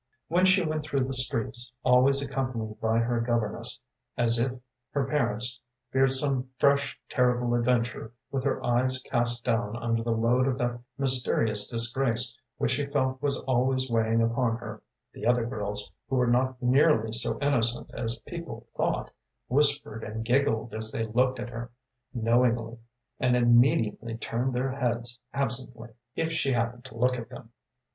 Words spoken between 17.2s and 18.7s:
innocent as people